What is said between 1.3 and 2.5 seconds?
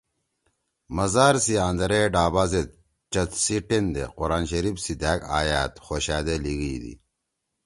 سی اندرے ڈابا